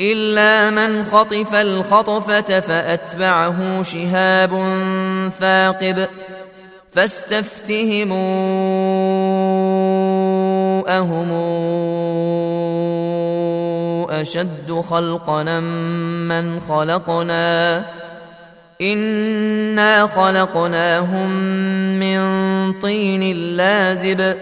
[0.00, 4.50] إلا من خطف الخطفة فأتبعه شهاب
[5.40, 6.08] ثاقب
[6.92, 8.22] فاستفتهموا
[10.98, 11.32] اهم
[14.10, 15.60] أشد خلقنا
[16.28, 17.84] من خلقنا
[18.80, 21.30] إنا خلقناهم
[21.98, 22.22] من
[22.72, 24.36] طين لازب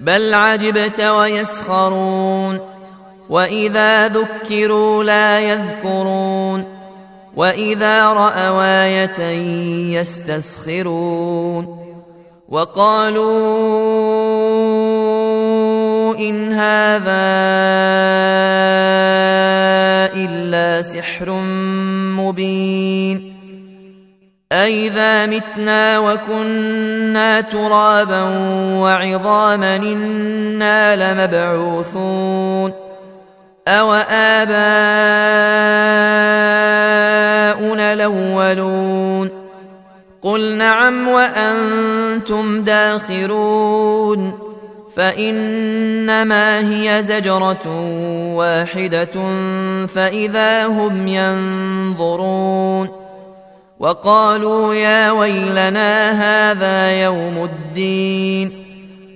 [0.00, 2.75] بل عجبت ويسخرون
[3.28, 6.64] واذا ذكروا لا يذكرون
[7.36, 11.86] واذا راوا إيه يستسخرون
[12.48, 13.26] وقالوا
[16.16, 17.26] ان هذا
[20.14, 21.30] الا سحر
[22.16, 23.36] مبين
[24.52, 28.22] أإذا متنا وكنا ترابا
[28.78, 32.85] وعظاما إنا لمبعوثون
[33.68, 34.56] أو آباؤنا
[37.92, 39.30] الأولون
[40.22, 44.32] قل نعم وأنتم داخرون
[44.96, 47.66] فإنما هي زجرة
[48.34, 49.12] واحدة
[49.86, 52.88] فإذا هم ينظرون
[53.80, 58.65] وقالوا يا ويلنا هذا يوم الدين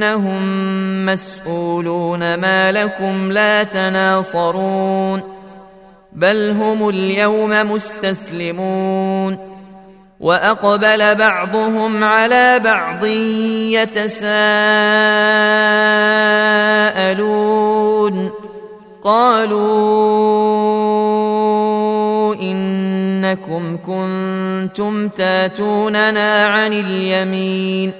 [0.00, 5.22] إنهم مسؤولون ما لكم لا تناصرون
[6.12, 9.38] بل هم اليوم مستسلمون
[10.20, 13.04] وأقبل بعضهم على بعض
[13.74, 14.30] يتساءلون
[19.02, 20.30] قالوا
[22.34, 27.99] إنكم كنتم تاتوننا عن اليمين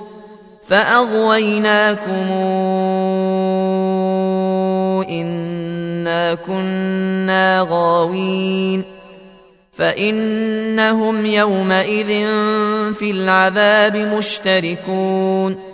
[0.67, 2.27] فاغويناكم
[5.09, 8.83] انا كنا غاوين
[9.71, 12.07] فانهم يومئذ
[12.93, 15.71] في العذاب مشتركون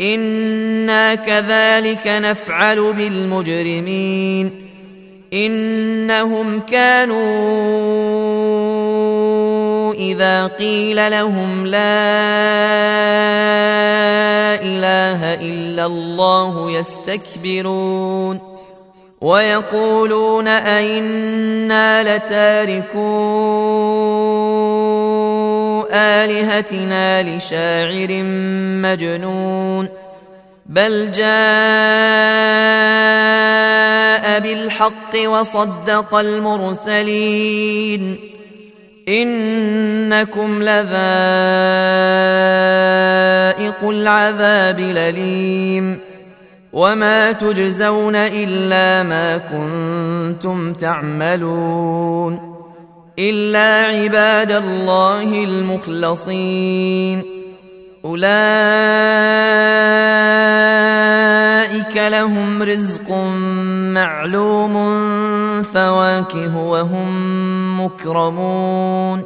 [0.00, 4.72] أنا كذلك نفعل بالمجرمين
[5.32, 7.22] انهم كانوا
[9.92, 12.92] اذا قيل لهم لا
[14.62, 18.40] إله إلا الله يستكبرون
[19.20, 23.02] ويقولون أئنا لتاركو
[25.92, 28.22] آلهتنا لشاعر
[28.82, 29.88] مجنون
[30.66, 31.32] بل جاء
[34.40, 37.52] بالحق وصدق المرسلين
[39.08, 40.92] إنكم لذائق
[43.88, 46.00] العذاب الأليم.
[46.72, 52.52] وما تجزون إلا ما كنتم تعملون.
[53.18, 57.22] إلا عباد الله المخلصين.
[58.04, 58.22] أولئك
[61.96, 63.10] لهم رزق
[63.94, 64.74] معلوم
[65.62, 67.41] فواكه وهم
[67.84, 69.22] مكرمون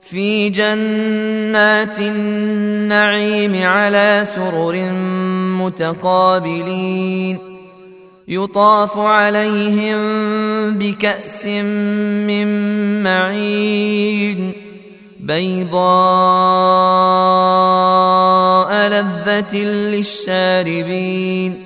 [0.00, 4.92] في جنات النعيم على سرر
[5.64, 7.38] متقابلين
[8.28, 9.98] يطاف عليهم
[10.78, 14.52] بكأس من معين
[15.20, 15.76] بيضاء
[18.88, 21.65] لذة للشاربين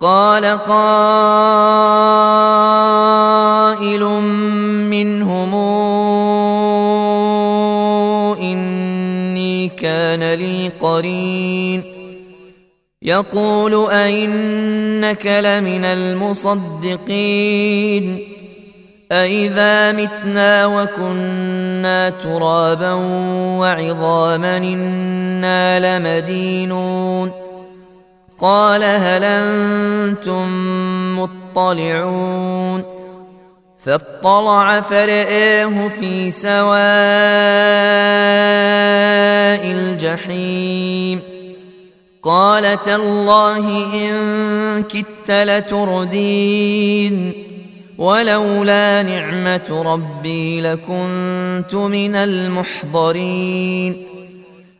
[0.00, 0.80] قال قائل
[4.88, 5.54] منهم
[8.40, 11.84] إني كان لي قرين.
[13.02, 17.08] يقول أئنك لمن المصدقين.
[19.12, 22.92] أئذا متنا وكنا ترابا
[23.60, 27.49] وعظاما إنا لمدينون.
[28.40, 30.48] قال هل أنتم
[31.18, 32.84] مطلعون
[33.80, 36.80] فاطلع فرآه في سواء
[39.72, 41.20] الجحيم
[42.22, 47.32] قال تالله إن كدت لتردين
[47.98, 54.06] ولولا نعمة ربي لكنت من المحضرين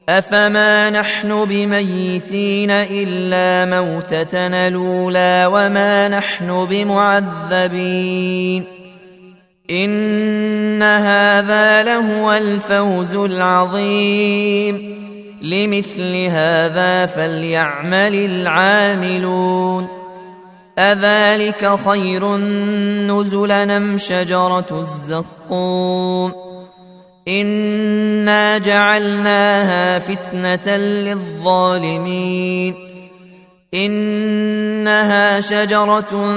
[0.08, 8.64] أفما نحن بميتين إلا موتتنا الأولى وما نحن بمعذبين
[9.70, 15.00] إن هذا لهو الفوز العظيم
[15.43, 19.88] لمثل هذا فليعمل العاملون
[20.79, 26.50] أذلك خير نزلا نم شجرة الزقوم
[27.29, 32.75] إنا جعلناها فتنة للظالمين.
[33.75, 36.35] إنها شجرة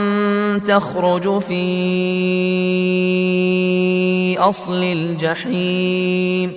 [0.58, 1.64] تخرج في
[4.40, 6.54] أصل الجحيم.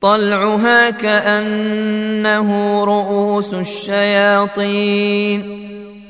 [0.00, 2.50] طلعها كأنه
[2.84, 5.42] رؤوس الشياطين.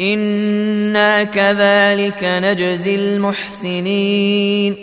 [0.00, 4.76] أنا كذلك نجزي المحسنين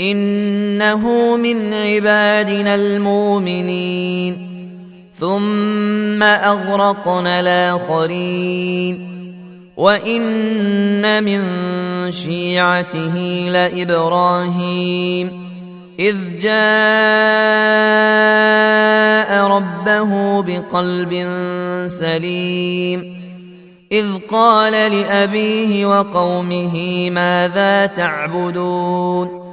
[0.00, 4.50] انه من عبادنا المؤمنين
[5.14, 9.10] ثم اغرقنا الاخرين
[9.76, 11.40] وان من
[12.10, 13.16] شيعته
[13.48, 15.50] لابراهيم
[15.98, 16.50] إذ جاء
[19.46, 21.12] ربه بقلب
[21.86, 23.19] سليم
[23.92, 29.50] إذ قال لأبيه وقومه ماذا تعبدون؟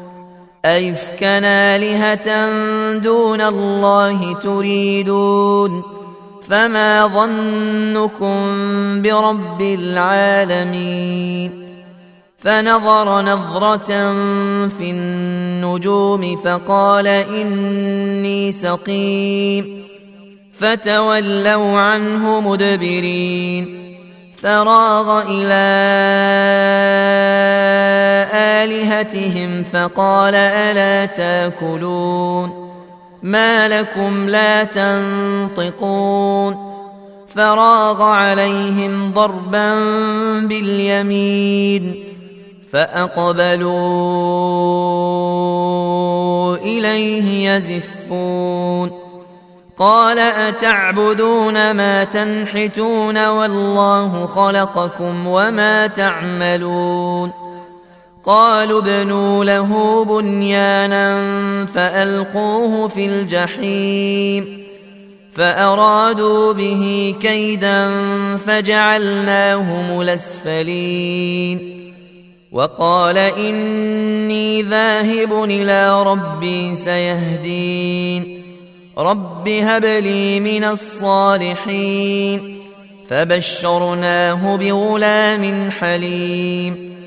[0.65, 2.49] أيفكنا آلهة
[2.97, 5.83] دون الله تريدون؟
[6.49, 8.37] فما ظنكم
[9.01, 11.67] برب العالمين؟
[12.37, 14.13] فنظر نظرة
[14.67, 19.83] في النجوم فقال إني سقيم.
[20.53, 23.86] فتولوا عنه مدبرين.
[24.41, 25.67] فراغ إلى
[28.33, 32.67] آلهتهم فقال ألا تأكلون؟
[33.23, 36.67] ما لكم لا تنطقون؟
[37.27, 39.79] فراغ عليهم ضربا
[40.39, 42.03] باليمين
[42.71, 43.77] فأقبلوا
[46.57, 48.91] إليه يزفون.
[49.77, 57.31] قال أتعبدون ما تنحتون والله خلقكم وما تعملون
[58.25, 61.25] قالوا ابنوا له بنيانا
[61.65, 64.67] فألقوه في الجحيم
[65.31, 67.89] فأرادوا به كيدا
[68.37, 71.77] فجعلناهم الأسفلين
[72.51, 78.37] وقال إني ذاهب إلى ربي سيهدين
[78.97, 82.63] رب هب لي من الصالحين
[83.09, 86.97] فبشرناه بغلام حليم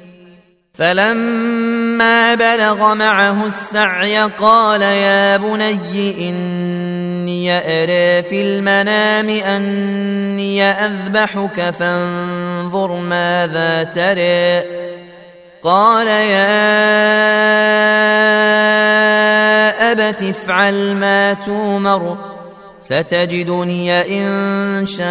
[0.74, 13.82] فلما بلغ معه السعي قال يا بني إني أرى في المنام أني أذبحك فانظر ماذا
[13.82, 14.62] ترى
[15.62, 16.90] قال يا
[19.92, 22.18] أبت افعل ما تومر
[22.80, 25.06] ستجدني إن شاء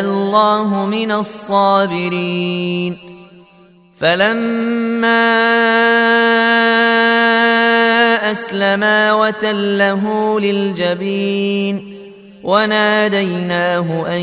[0.00, 2.98] الله من الصابرين.
[3.96, 5.34] فلما
[8.30, 11.94] أسلما وتله للجبين
[12.44, 14.22] وناديناه أن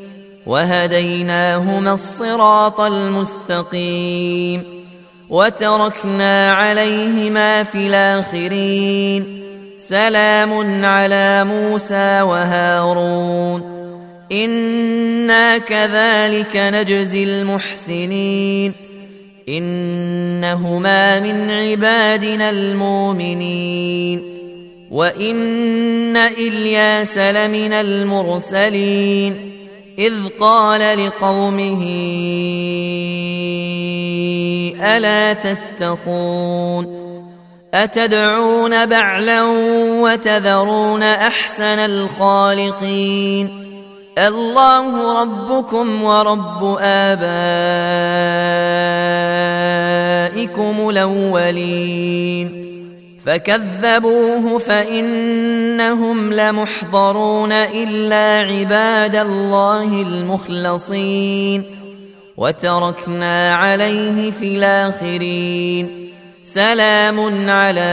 [0.45, 4.63] وهديناهما الصراط المستقيم
[5.29, 9.43] وتركنا عليهما في الآخرين.
[9.79, 13.81] سلام على موسى وهارون.
[14.31, 18.73] إنا كذلك نجزي المحسنين.
[19.49, 24.23] إنهما من عبادنا المؤمنين.
[24.91, 29.60] وإن إلياس لمن المرسلين.
[29.99, 31.83] إذ قال لقومه
[34.81, 37.01] ألا تتقون؟
[37.73, 39.43] أتدعون بعلا
[40.01, 43.61] وتذرون أحسن الخالقين؟
[44.17, 47.29] الله ربكم ورب آبائكم
[50.89, 52.60] الأولين.
[53.25, 61.63] فكذبوه فإنهم لمحضرون إلا عباد الله المخلصين
[62.37, 66.11] وتركنا عليه في الآخرين
[66.43, 67.91] سلام على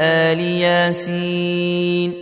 [0.00, 2.12] آل ياسين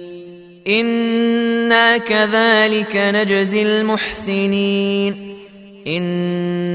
[0.69, 5.37] إنا كذلك نجزي المحسنين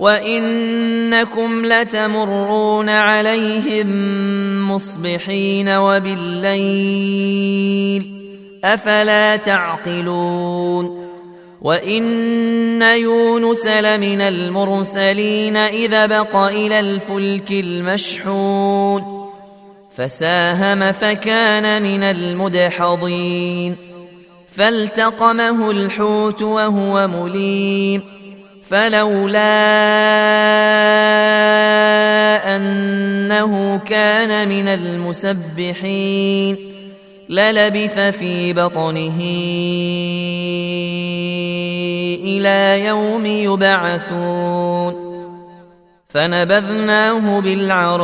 [0.00, 3.88] وانكم لتمرون عليهم
[4.70, 7.00] مصبحين وبالليل
[8.64, 11.10] افلا تعقلون
[11.62, 19.30] وان يونس لمن المرسلين اذا بق إلى الفلك المشحون
[19.96, 23.76] فساهم فكان من المدحضين
[24.48, 28.19] فالتقمه الحوت وهو مليم
[28.70, 29.50] فلولا
[32.56, 36.56] أنه كان من المسبحين
[37.28, 39.20] للبث في بطنه
[42.24, 45.10] إلى يوم يبعثون
[46.08, 48.00] فنبذناه بالعراء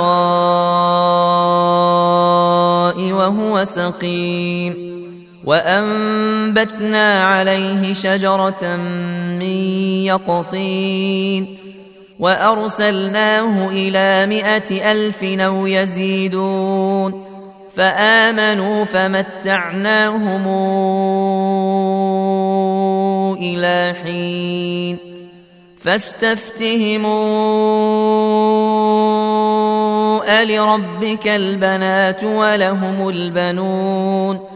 [3.13, 4.97] وهو سقيم
[5.45, 9.43] وأنبتنا عليه شجرة من
[10.07, 11.57] يقطين
[12.19, 17.25] وأرسلناه إلى مائه ألف أو يزيدون
[17.75, 20.47] فآمنوا فمتعناهم
[23.39, 24.99] إلى حين
[25.79, 27.07] فاستفتهموا
[30.43, 34.56] ألربك البنات ولهم البنون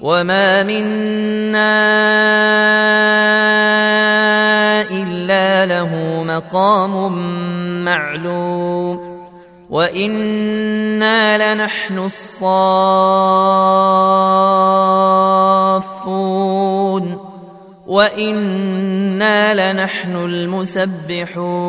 [0.00, 1.74] وما منا
[4.90, 7.12] الا له مقام
[7.84, 9.14] معلوم
[9.70, 12.54] وأنا لنحن الصافون
[17.86, 21.64] وأنا لنحن المسبحون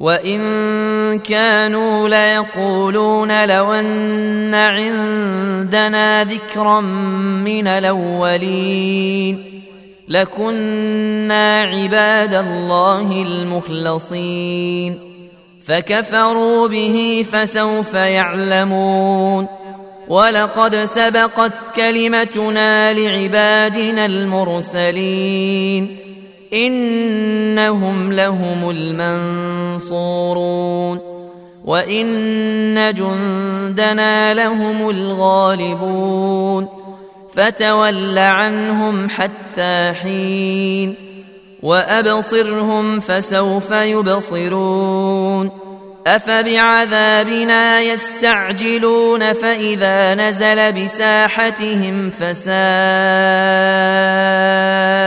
[0.00, 9.62] وان كانوا ليقولون لو ان عندنا ذكرا من الاولين
[10.08, 14.98] لكنا عباد الله المخلصين
[15.66, 19.46] فكفروا به فسوف يعلمون
[20.08, 25.96] ولقد سبقت كلمتنا لعبادنا المرسلين
[26.54, 28.70] إنهم لهم
[29.80, 31.00] المنصورون
[31.64, 36.68] وإن جندنا لهم الغالبون
[37.34, 40.94] فتول عنهم حتى حين
[41.62, 45.50] وأبصرهم فسوف يبصرون
[46.06, 52.10] أفبعذابنا يستعجلون فإذا نزل بساحتهم